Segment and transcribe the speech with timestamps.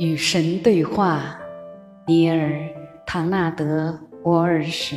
[0.00, 1.38] 与神对话，
[2.06, 2.48] 尼尔·
[3.06, 3.90] 唐纳德·
[4.24, 4.96] 沃尔什。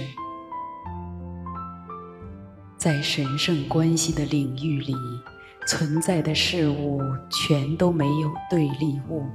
[2.78, 4.96] 在神圣关系的领域里，
[5.68, 9.26] 存在的事物全都没有对立物，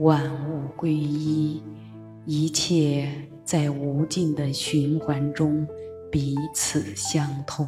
[0.00, 1.62] 万物归一，
[2.26, 3.10] 一切
[3.42, 5.66] 在无尽的循环中
[6.10, 7.66] 彼此相通。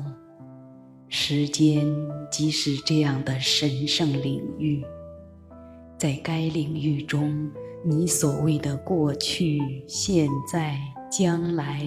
[1.08, 1.86] 时间
[2.30, 4.85] 即是这样的神圣领域。
[6.04, 7.50] 在该领域中，
[7.82, 10.79] 你所谓的过去、现在、
[11.11, 11.82] 将来，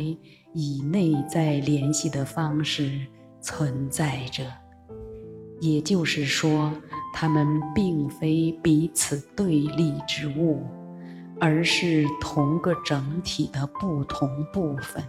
[0.55, 2.99] 以内在联系的方式
[3.41, 4.43] 存在着。
[5.61, 6.73] 也就是说，
[7.13, 10.63] 它们并非彼此对立之物，
[11.39, 15.03] 而是同个整体的不同部分，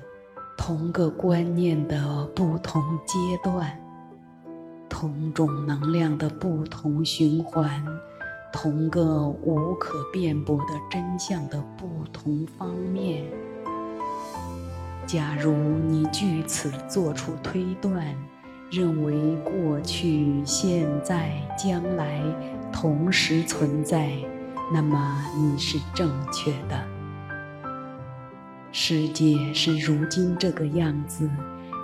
[0.59, 3.75] 同个观念的不同阶段，
[4.87, 7.83] 同种能量的不同循环。
[8.53, 13.25] 同个无可辩驳的真相的不同方面。
[15.07, 18.15] 假如你据此做出推断，
[18.71, 22.23] 认为过去、现在、将来
[22.73, 24.11] 同时存在，
[24.73, 26.85] 那么你是正确的。
[28.71, 31.29] 世界是如今这个样子。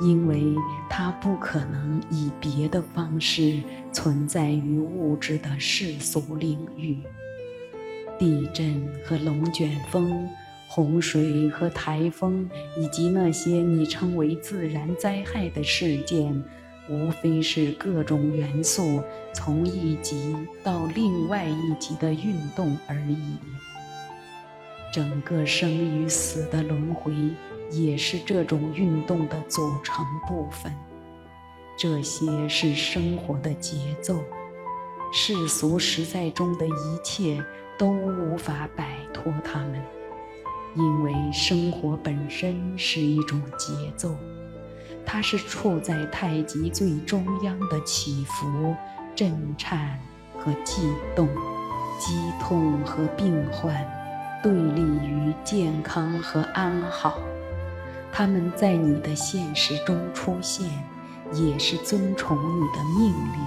[0.01, 0.55] 因为
[0.89, 6.99] 它不可能以别的方式存在于物质的世俗领域。
[8.19, 10.29] 地震和龙卷风、
[10.69, 16.43] 洪水和台风，以及那些你称为自然灾害的事件，
[16.89, 23.37] 无非是各种元素从一级到另外一级的运动而已。
[24.93, 27.13] 整个生与死的轮回。
[27.71, 30.73] 也是这种运动的组成部分。
[31.77, 34.23] 这些是生活的节奏，
[35.13, 37.45] 世俗实在中的一切
[37.77, 39.83] 都无法摆脱它们，
[40.77, 44.15] 因为生活本身是一种节奏，
[45.05, 48.75] 它是处在太极最中央的起伏、
[49.17, 49.99] 震颤
[50.39, 50.83] 和悸
[51.17, 51.27] 动，
[51.99, 53.85] 激痛和病患
[54.45, 57.19] 对立于健康和安好。
[58.17, 60.65] 他们在你的现实中出现，
[61.33, 63.45] 也是遵从你的命令。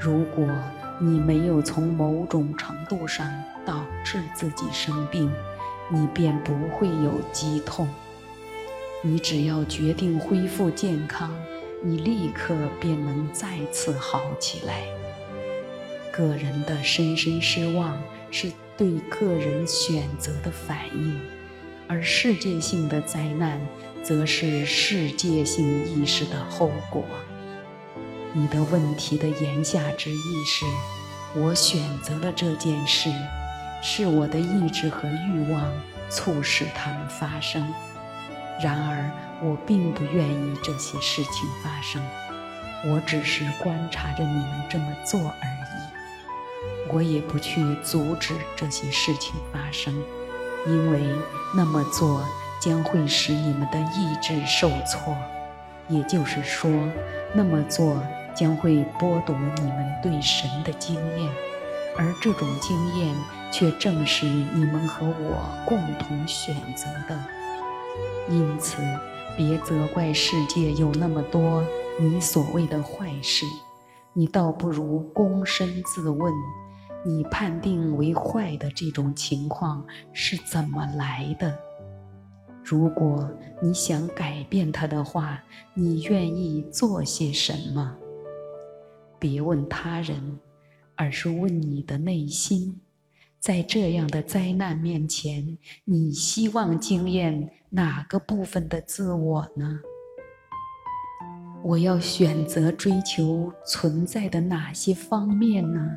[0.00, 0.44] 如果
[1.00, 3.24] 你没有从某种程度上
[3.64, 5.30] 导致自己生病，
[5.88, 7.88] 你便不会有疾痛。
[9.00, 11.32] 你只要决定恢复健康，
[11.84, 14.82] 你立刻便能再次好起来。
[16.12, 17.96] 个人的深深失望
[18.32, 21.20] 是对个人选择的反应。
[21.92, 23.60] 而世界性的灾难，
[24.02, 27.04] 则是世界性意识的后果。
[28.32, 30.64] 你的问题的言下之意是：
[31.38, 33.10] 我选择了这件事，
[33.82, 35.70] 是我的意志和欲望
[36.08, 37.62] 促使它们发生。
[38.58, 39.10] 然而，
[39.42, 42.02] 我并不愿意这些事情发生，
[42.86, 46.90] 我只是观察着你们这么做而已。
[46.94, 49.94] 我也不去阻止这些事情发生。
[50.66, 51.00] 因为
[51.54, 52.24] 那么做
[52.60, 55.16] 将会使你们的意志受挫，
[55.88, 56.70] 也就是说，
[57.34, 58.00] 那么做
[58.34, 61.28] 将会剥夺你们对神的经验，
[61.98, 63.14] 而这种经验
[63.50, 67.18] 却正是你们和我共同选择的。
[68.28, 68.76] 因此，
[69.36, 71.64] 别责怪世界有那么多
[71.98, 73.44] 你所谓的坏事，
[74.12, 76.32] 你倒不如躬身自问。
[77.04, 81.58] 你判定为坏的这种情况是怎么来的？
[82.64, 83.28] 如果
[83.60, 85.42] 你想改变它的话，
[85.74, 87.96] 你愿意做些什么？
[89.18, 90.38] 别问他人，
[90.94, 92.80] 而是问你的内心。
[93.40, 99.80] 在这样的灾难面前，你希望经验哪个部分的自我呢？
[101.64, 105.96] 我要选择追求存在的哪些方面呢？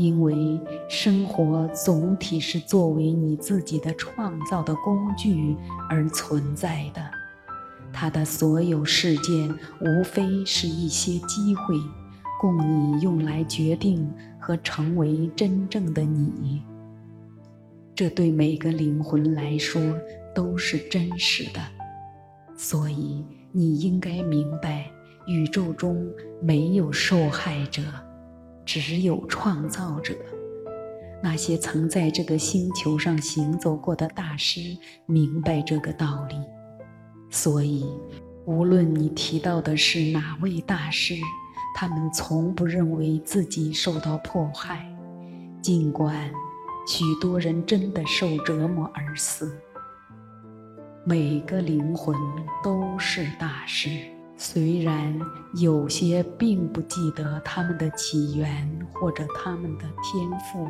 [0.00, 0.58] 因为
[0.88, 5.54] 生活总体是作为你自己的创造的工具
[5.90, 7.02] 而存在的，
[7.92, 11.74] 它的所有事件无非是一些机会，
[12.40, 16.62] 供你用来决定和成为真正的你。
[17.94, 19.82] 这对每个灵魂来说
[20.34, 21.60] 都是真实的，
[22.56, 24.90] 所以你应该明白，
[25.26, 26.08] 宇宙中
[26.40, 27.82] 没有受害者。
[28.78, 30.14] 只有创造者，
[31.20, 34.60] 那些曾在这个星球上行走过的大师
[35.06, 36.36] 明白这个道理。
[37.30, 37.84] 所以，
[38.44, 41.16] 无论你提到的是哪位大师，
[41.74, 44.86] 他们从不认为自己受到迫害，
[45.60, 46.30] 尽管
[46.86, 49.52] 许多人真的受折磨而死，
[51.04, 52.14] 每个灵魂
[52.62, 53.88] 都是大师。
[54.42, 55.20] 虽然
[55.52, 60.66] 有些并不记得他们的起源或者他们的天赋，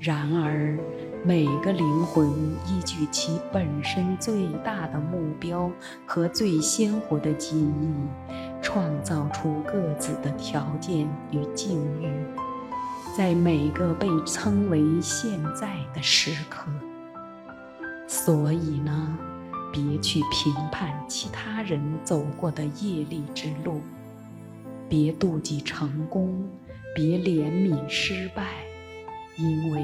[0.00, 0.76] 然而
[1.24, 2.28] 每个灵魂
[2.66, 5.70] 依据其本身最大的目标
[6.04, 12.08] 和最鲜活的记忆，创造出各自的条件与境遇，
[13.16, 16.68] 在每个被称为现在的时刻。
[18.08, 19.16] 所以呢？
[19.72, 23.80] 别去评判其他人走过的业力之路，
[24.88, 26.46] 别妒忌成功，
[26.94, 28.44] 别怜悯失败，
[29.38, 29.82] 因为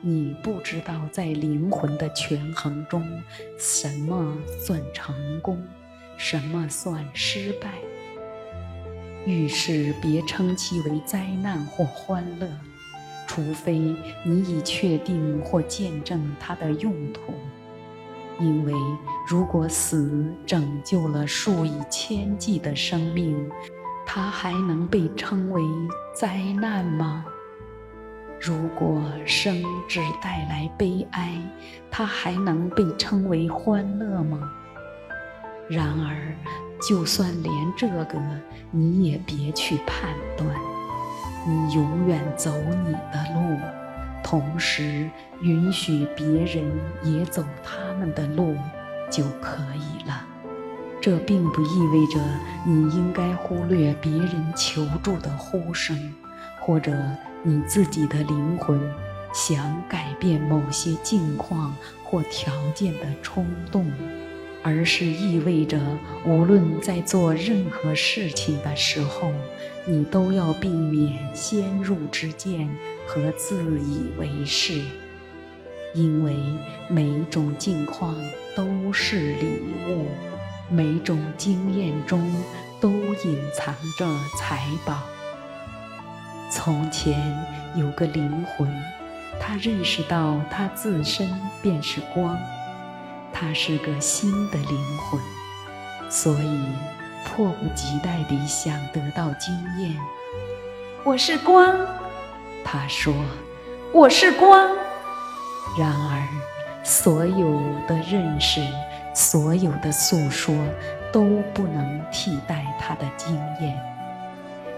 [0.00, 3.02] 你不知道在灵魂的权衡中，
[3.58, 5.60] 什么算成功，
[6.16, 7.72] 什么算失败。
[9.26, 12.46] 遇事别称其为灾难或欢乐，
[13.26, 13.76] 除非
[14.22, 17.34] 你已确定或见证它的用途。
[18.38, 18.72] 因为，
[19.26, 23.50] 如果死拯救了数以千计的生命，
[24.04, 25.62] 它还能被称为
[26.14, 27.24] 灾难吗？
[28.38, 31.40] 如果生只带来悲哀，
[31.90, 34.38] 它还能被称为欢乐吗？
[35.68, 36.36] 然而，
[36.86, 38.20] 就算连这个
[38.70, 40.46] 你也别去判断，
[41.46, 42.50] 你永远走
[42.84, 43.85] 你的路。
[44.28, 45.08] 同时，
[45.40, 46.64] 允许别人
[47.04, 48.56] 也走他们的路
[49.08, 50.26] 就可以了。
[51.00, 52.20] 这并不意味着
[52.66, 56.12] 你应该忽略别人求助的呼声，
[56.60, 56.92] 或者
[57.44, 58.80] 你自己的灵魂
[59.32, 61.72] 想改变某些境况
[62.02, 63.88] 或条件的冲动，
[64.64, 65.80] 而是意味着，
[66.24, 69.30] 无论在做任何事情的时候，
[69.84, 72.68] 你都要避免先入之见。
[73.06, 74.82] 和自以为是，
[75.94, 76.36] 因为
[76.88, 78.14] 每种境况
[78.54, 80.06] 都是礼物，
[80.68, 82.20] 每种经验中
[82.80, 84.06] 都隐藏着
[84.36, 85.02] 财宝。
[86.50, 87.20] 从前
[87.76, 88.68] 有个灵魂，
[89.40, 91.28] 他认识到他自身
[91.62, 92.36] 便是光，
[93.32, 95.20] 他是个新的灵魂，
[96.10, 96.64] 所以
[97.24, 99.96] 迫不及待地想得到经验。
[101.04, 101.74] 我是光。
[102.68, 103.14] 他说
[103.94, 104.68] ：“我是光。”
[105.78, 108.60] 然而，所有的认识，
[109.14, 110.52] 所有的诉说，
[111.12, 111.22] 都
[111.54, 113.80] 不能替代他的经验。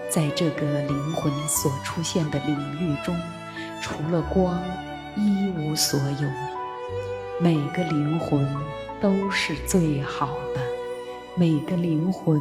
[0.07, 3.19] 在这个灵魂所出现的领域中，
[3.81, 4.61] 除了光，
[5.15, 6.29] 一无所有。
[7.41, 8.47] 每个灵魂
[9.01, 10.61] 都是最好的，
[11.35, 12.39] 每个灵魂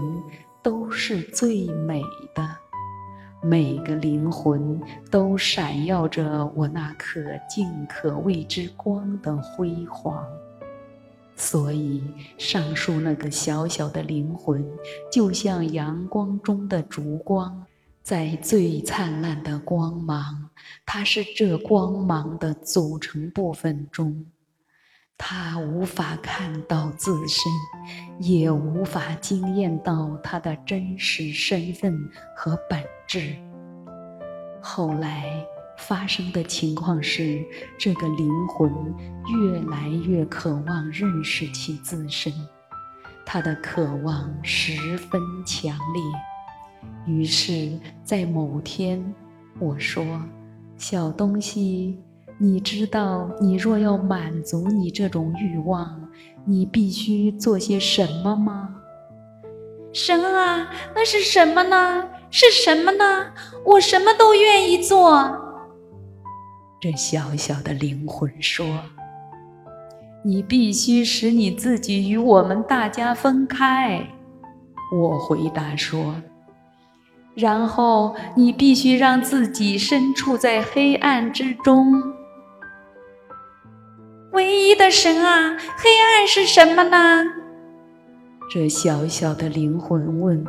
[0.63, 2.03] 都是最美
[2.35, 2.68] 的。
[3.41, 4.81] 每个灵魂
[5.11, 10.27] 都闪耀着我那可敬可畏之光的辉煌，
[11.37, 12.03] 所以
[12.37, 14.65] 上述那个小小的灵魂，
[15.11, 17.65] 就像阳光中的烛光，
[18.03, 20.51] 在最灿烂的光芒，
[20.85, 24.27] 它是这光芒的组成部分中，
[25.19, 27.53] 他无法看到自身，
[28.21, 31.99] 也无法惊艳到他的真实身份
[32.35, 32.83] 和本。
[33.09, 33.35] 质。
[34.61, 35.43] 后来
[35.79, 37.43] 发生的情况是，
[37.79, 38.71] 这个灵魂
[39.43, 42.31] 越来越渴望认识其自身，
[43.25, 46.03] 他的渴望十分强烈。
[47.07, 49.03] 于是，在某天，
[49.59, 50.05] 我说
[50.77, 51.99] ：“小东西，
[52.41, 56.09] 你知道，你若要满足你这种欲望，
[56.45, 58.77] 你必须做些什么吗？”
[59.93, 62.05] 神啊，那是什么呢？
[62.31, 63.33] 是什么呢？
[63.65, 65.47] 我什么都愿意做。
[66.81, 68.65] 这小小的灵魂说
[70.23, 74.07] ：“你必须使你自己与我们大家分开。”
[74.95, 76.15] 我回答说
[77.35, 82.01] ：“然后你必须让自己身处在黑暗之中。”
[84.33, 87.25] 唯一的神啊，黑暗是什么呢？
[88.51, 90.45] 这小小的灵魂问。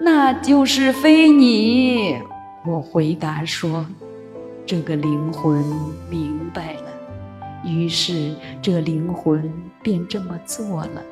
[0.00, 2.16] 那就是非你，
[2.66, 3.86] 我回答说
[4.66, 5.64] ：“这个灵魂
[6.10, 6.90] 明白了。”
[7.64, 9.52] 于是这灵魂
[9.82, 11.02] 便这么做了，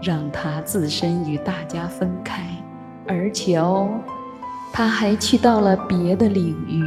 [0.00, 2.42] 让他自身与大家分开，
[3.06, 3.90] 而且哦，
[4.72, 6.82] 他还去到了别的领域。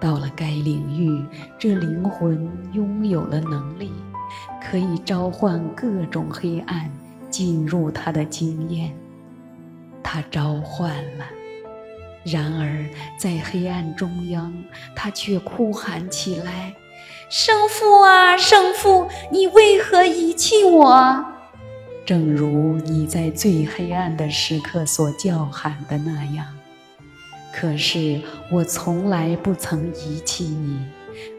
[0.00, 1.24] 到了该领域，
[1.58, 3.92] 这灵魂拥有了能力，
[4.62, 6.90] 可以召唤各种黑暗
[7.30, 8.94] 进入他的经验。
[10.02, 11.24] 他召唤了，
[12.24, 12.86] 然而
[13.18, 14.54] 在黑暗中央，
[14.94, 16.74] 他却哭喊起来
[17.28, 21.24] ：“圣父啊，圣父，你为何遗弃我？”
[22.06, 26.46] 正如你在最黑暗的时刻所叫喊的那样。
[27.58, 28.20] 可是
[28.52, 30.78] 我从来不曾遗弃你。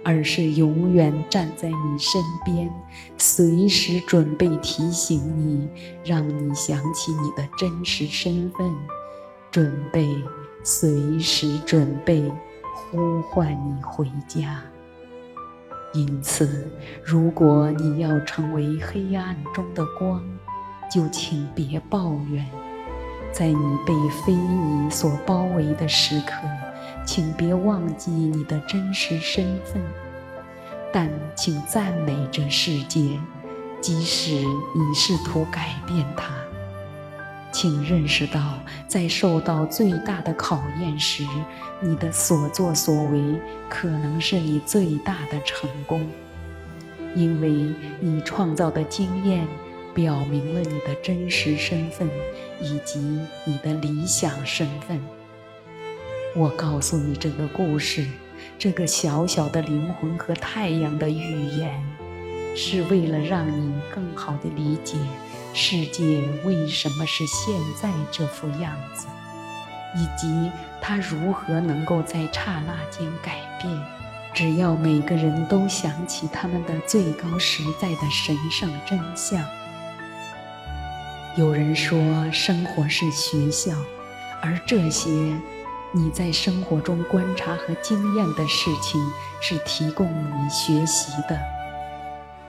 [0.04, 2.70] 而是永远站在你身边，
[3.18, 5.70] 随时准备提醒你，
[6.04, 8.70] 让你想起你的真实身份，
[9.50, 10.22] 准备
[10.66, 12.30] 随时准备
[12.92, 14.62] 呼唤你回家。
[15.94, 16.70] 因此，
[17.02, 20.22] 如果你要成为黑暗中的光，
[20.92, 22.46] 就请别抱怨，
[23.32, 23.94] 在你被
[24.26, 26.34] 非你所包围的时刻。
[27.06, 29.82] 请别忘记你的真实身份，
[30.94, 33.20] 但请赞美这世界，
[33.82, 36.32] 即使你试图改变它。
[37.52, 41.26] 请认识到，在受到最大的考验时，
[41.82, 46.08] 你的所作所为可能是你最大的成功，
[47.16, 49.48] 因为你创造的经验
[50.00, 52.10] 表明了你的真实身份
[52.62, 53.00] 以及
[53.44, 54.98] 你的理想身份。
[56.34, 58.08] 我告诉你这个故事，
[58.58, 61.84] 这个小小的灵魂和太阳的预言，
[62.56, 64.96] 是为了让你更好地理解
[65.54, 69.06] 世界为什么是现在这副样子，
[69.98, 73.70] 以及它如何能够在刹那间改变。
[74.34, 79.46] 只要每个人都想起他们的最高实在的神圣真相。
[81.40, 81.98] 有人说，
[82.34, 83.72] 生活是学校，
[84.42, 85.10] 而这些。
[85.92, 89.02] 你在生活中观察和经验的事情
[89.42, 91.40] 是提供你学习的。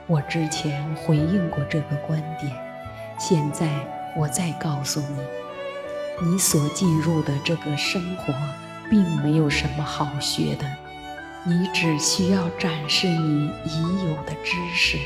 [0.07, 2.51] 我之前回应过这个观点，
[3.17, 3.67] 现在
[4.15, 8.33] 我再告诉你，你所进入的这个生活
[8.89, 10.65] 并没有什么好学的，
[11.45, 14.99] 你只需要展示你已有的知识，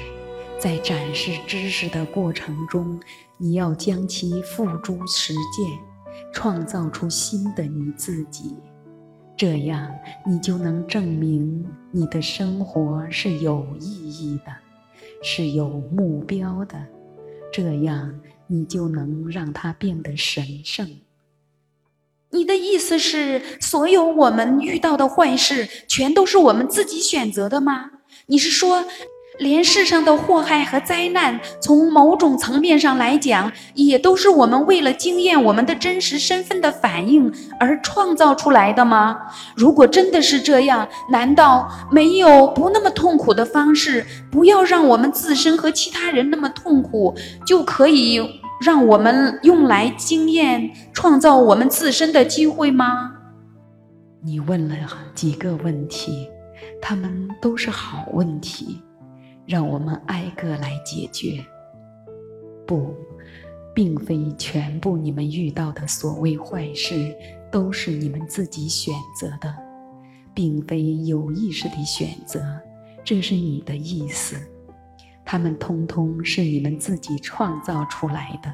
[0.65, 2.99] 在展示知识的过程中，
[3.37, 5.69] 你要将其付诸实践。
[6.33, 8.55] 创造出新的你自己，
[9.37, 9.93] 这样
[10.25, 14.51] 你就能证明你的生活是有意义的，
[15.21, 16.83] 是有目标的。
[17.53, 20.89] 这样你就能让它变得神圣。
[22.31, 27.91] 你的意思是，所有我们遇到的坏事，全都是我们自己选择的吗？
[28.25, 28.85] 你是说？
[29.37, 39.17] 连世上的祸害和灾难，从某种层面上来讲，也都是我们为了经验我们的真实身份的反应而创造出来的吗？
[39.55, 47.13] 如果真的是这样，难道没有不那么痛苦的方式，不要让我们自身和其他人那么痛苦，
[47.45, 53.11] 就可以让我们用来经验创造我们自身的机会吗？
[54.23, 54.75] 你问了
[55.13, 56.29] 几个问题，
[56.81, 58.81] 他们都是好问题。
[59.45, 61.43] 让我们挨个来解决。
[62.65, 62.95] 不，
[63.73, 67.15] 并非全部你们遇到的所谓坏事
[67.51, 69.53] 都是你们自己选择的，
[70.33, 72.41] 并非有意识的选择，
[73.03, 74.35] 这是你的意思。
[75.23, 78.53] 他们通通是你们自己创造出来的。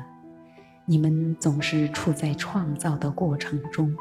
[0.85, 3.93] 你们总是处在创造的过程中，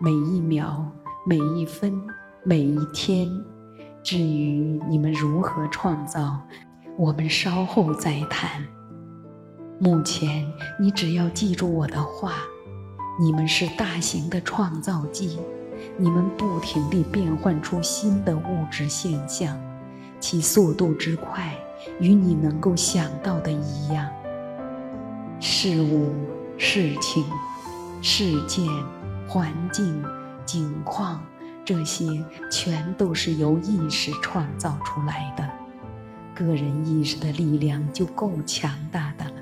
[0.00, 0.90] 每一秒、
[1.26, 1.98] 每一分、
[2.44, 3.28] 每一天。
[4.10, 6.40] 至于你们如何创造，
[6.96, 8.66] 我们稍后再谈。
[9.78, 10.50] 目前，
[10.80, 12.36] 你只要记住我的话：
[13.20, 15.38] 你们是大型的创造机，
[15.98, 19.54] 你们不停地变换出新的物质现象，
[20.18, 21.54] 其速度之快，
[22.00, 24.08] 与你能够想到的一样。
[25.38, 26.14] 事物、
[26.56, 27.22] 事情、
[28.00, 28.64] 事件、
[29.28, 30.02] 环境、
[30.46, 31.20] 景况。
[31.68, 35.46] 这些全都是由意识创造出来的，
[36.34, 39.32] 个人意识的力量就够强大的了。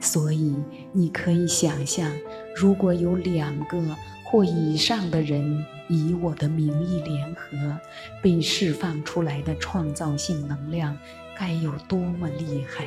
[0.00, 0.56] 所以
[0.90, 2.10] 你可以想象，
[2.56, 3.80] 如果有两个
[4.24, 7.78] 或以上的人以我的名义联合，
[8.20, 10.98] 被释放出来的创造性能量
[11.38, 12.86] 该有多么厉害？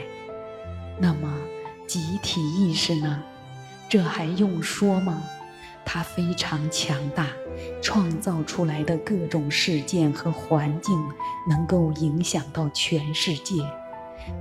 [0.99, 1.33] 那么
[1.87, 3.23] 集体意识呢？
[3.87, 5.23] 这还用说吗？
[5.85, 7.27] 它非常强大，
[7.81, 10.97] 创造出来的各种事件和环境
[11.47, 13.55] 能够影响到全世界，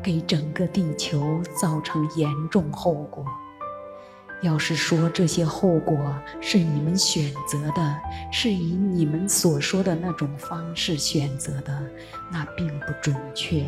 [0.03, 3.25] 给整个地球造成严重后果。
[4.43, 5.97] 要是说这些后果
[6.41, 7.97] 是你们选择的，
[8.31, 11.83] 是以你们所说的那种方式选择的，
[12.31, 13.65] 那并不准确。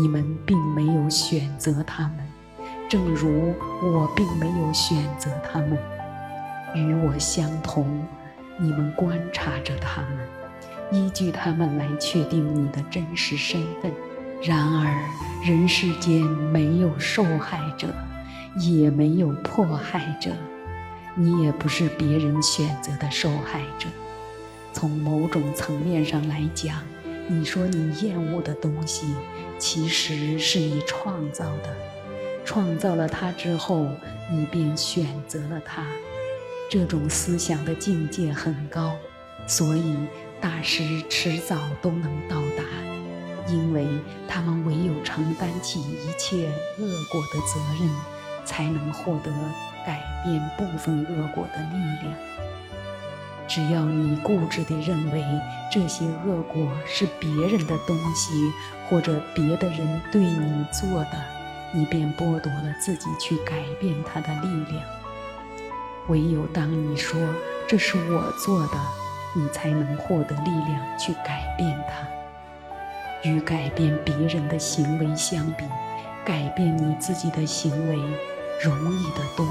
[0.00, 2.18] 你们并没有选择他们，
[2.88, 5.76] 正如我并没有选择他们。
[6.74, 8.06] 与我相同。
[8.60, 10.18] 你们观察着他们，
[10.90, 13.92] 依据他们来确定你的真实身份。
[14.42, 14.92] 然而，
[15.44, 17.88] 人世间没有受害者，
[18.56, 20.30] 也没有迫害者。
[21.14, 23.88] 你也不是别人选择的受害者。
[24.72, 26.82] 从某种层面上来讲，
[27.28, 29.14] 你说你厌恶的东西，
[29.58, 31.76] 其实是你创造的。
[32.44, 33.86] 创造了它之后，
[34.30, 35.84] 你便选择了它。
[36.68, 38.94] 这种思想的境界很高，
[39.46, 39.96] 所以
[40.38, 42.62] 大师迟早都能到达，
[43.50, 43.86] 因为
[44.28, 46.46] 他们唯有承担起一切
[46.78, 47.90] 恶果的责任，
[48.44, 49.32] 才能获得
[49.86, 52.14] 改变部分恶果的力量。
[53.48, 55.24] 只要你固执地认为
[55.72, 58.52] 这些恶果是别人的东西，
[58.90, 61.24] 或者别的人对你做的，
[61.72, 64.97] 你便剥夺了自己去改变它的力量。
[66.08, 67.20] 唯有当你说
[67.66, 68.78] 这是我做的，
[69.34, 72.08] 你才能获得力量去改变它。
[73.28, 75.64] 与改变别人的行为相比，
[76.24, 77.96] 改变你自己的行为
[78.62, 79.46] 容易得多。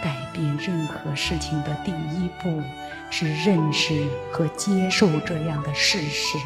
[0.00, 2.62] 改变任何事情的第一步
[3.10, 6.38] 是认识和接受这样的事实，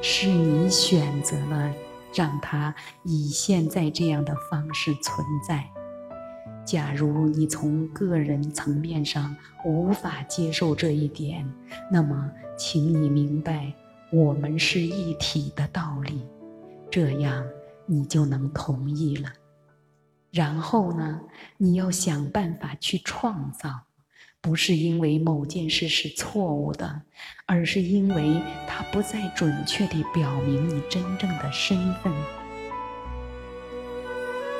[0.00, 1.70] 是你选择了
[2.14, 5.68] 让它以现在这样的方式存在。
[6.68, 9.34] 假如你从个人层面上
[9.64, 11.50] 无法接受这一点，
[11.90, 13.72] 那么请你明白
[14.12, 16.26] 我们是一体的道理，
[16.90, 17.42] 这样
[17.86, 19.32] 你就能同意了。
[20.30, 21.22] 然后呢，
[21.56, 23.70] 你要想办法去创造，
[24.42, 27.00] 不是因为某件事是错误的，
[27.46, 32.12] 而是因为它不再准确地表明你真正的身份。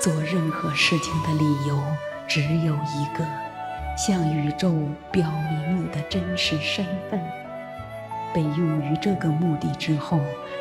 [0.00, 1.82] 做任何事情的理由
[2.28, 3.26] 只有一个，
[3.96, 4.72] 向宇宙
[5.10, 7.20] 表明你的真实身份。
[8.32, 10.20] 被用于这个目的之后，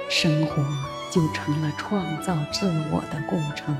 [0.09, 0.63] 生活
[1.11, 3.75] 就成了创造自我的过程。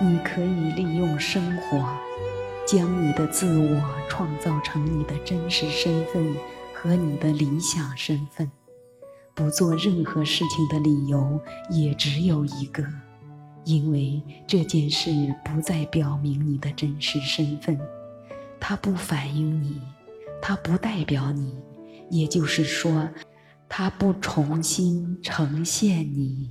[0.00, 1.86] 你可以利用生活，
[2.66, 6.34] 将你的自我创造成你的真实身份
[6.72, 8.50] 和你的理想身份。
[9.34, 12.84] 不做任何事情的理由也只有一个，
[13.64, 15.10] 因为这件事
[15.44, 17.78] 不再表明你的真实身份，
[18.60, 19.80] 它不反映你，
[20.42, 21.54] 它不代表你，
[22.10, 23.08] 也就是说，
[23.68, 26.50] 它不重新呈现你。